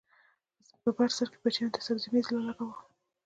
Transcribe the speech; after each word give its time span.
بر 0.95 1.09
سر 1.17 1.27
کې 1.31 1.37
بچیانو 1.43 1.73
ته 1.73 1.79
د 1.81 1.85
سبزۍ 1.87 2.07
مېز 2.13 2.27
ولګاوه 2.29 2.77